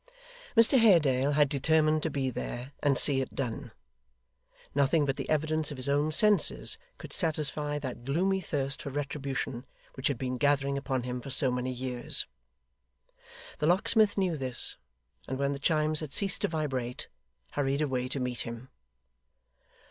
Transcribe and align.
Mr 0.57 0.79
Haredale 0.79 1.33
had 1.33 1.47
determined 1.47 2.01
to 2.01 2.09
be 2.09 2.31
there, 2.31 2.71
and 2.81 2.97
see 2.97 3.21
it 3.21 3.35
done. 3.35 3.71
Nothing 4.73 5.05
but 5.05 5.15
the 5.15 5.29
evidence 5.29 5.69
of 5.69 5.77
his 5.77 5.87
own 5.87 6.11
senses 6.11 6.79
could 6.97 7.13
satisfy 7.13 7.77
that 7.77 8.03
gloomy 8.03 8.41
thirst 8.41 8.81
for 8.81 8.89
retribution 8.89 9.63
which 9.93 10.07
had 10.07 10.17
been 10.17 10.39
gathering 10.39 10.75
upon 10.75 11.03
him 11.03 11.21
for 11.21 11.29
so 11.29 11.51
many 11.51 11.69
years. 11.71 12.25
The 13.59 13.67
locksmith 13.67 14.17
knew 14.17 14.35
this, 14.35 14.75
and 15.27 15.37
when 15.37 15.51
the 15.53 15.59
chimes 15.59 15.99
had 15.99 16.13
ceased 16.13 16.41
to 16.41 16.47
vibrate, 16.47 17.07
hurried 17.51 17.83
away 17.83 18.07
to 18.07 18.19
meet 18.19 18.39
him. 18.41 18.69